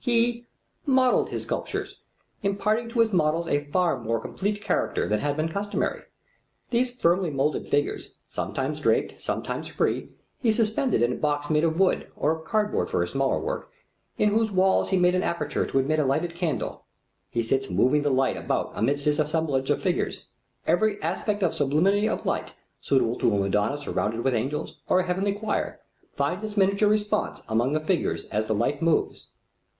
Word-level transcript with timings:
He... 0.03 0.47
modelled 0.83 1.29
his 1.29 1.43
sculptures... 1.43 1.99
imparting 2.41 2.89
to 2.89 3.01
his 3.01 3.13
models 3.13 3.47
a 3.47 3.65
far 3.65 3.99
more 3.99 4.19
complete 4.19 4.59
character 4.59 5.07
than 5.07 5.19
had 5.19 5.37
been 5.37 5.47
customary. 5.47 6.01
These 6.71 6.99
firmly 6.99 7.29
moulded 7.29 7.69
figures, 7.69 8.15
sometimes 8.27 8.79
draped, 8.79 9.21
sometimes 9.21 9.67
free, 9.67 10.09
he 10.39 10.51
suspended 10.51 11.03
in 11.03 11.13
a 11.13 11.17
box 11.17 11.51
made 11.51 11.63
of 11.63 11.77
wood, 11.79 12.07
or 12.15 12.31
of 12.31 12.45
cardboard 12.45 12.89
for 12.89 13.01
his 13.01 13.11
smaller 13.11 13.37
work, 13.39 13.69
in 14.17 14.29
whose 14.29 14.49
walls 14.49 14.89
he 14.89 14.97
made 14.97 15.13
an 15.13 15.21
aperture 15.21 15.67
to 15.67 15.77
admit 15.77 15.99
a 15.99 16.03
lighted 16.03 16.33
candle.... 16.33 16.85
He 17.29 17.43
sits 17.43 17.69
moving 17.69 18.01
the 18.01 18.09
light 18.09 18.37
about 18.37 18.71
amidst 18.73 19.05
his 19.05 19.19
assemblage 19.19 19.69
of 19.69 19.83
figures. 19.83 20.25
Every 20.65 20.99
aspect 21.03 21.43
of 21.43 21.53
sublimity 21.53 22.09
of 22.09 22.25
light 22.25 22.53
suitable 22.81 23.17
to 23.19 23.35
a 23.35 23.39
Madonna 23.39 23.77
surrounded 23.79 24.23
with 24.23 24.33
angels, 24.33 24.79
or 24.89 24.99
a 25.01 25.05
heavenly 25.05 25.33
choir, 25.33 25.79
finds 26.15 26.43
its 26.43 26.57
miniature 26.57 26.89
response 26.89 27.43
among 27.47 27.73
the 27.73 27.79
figures 27.79 28.25
as 28.31 28.47
the 28.47 28.55
light 28.55 28.81
moves. 28.81 29.27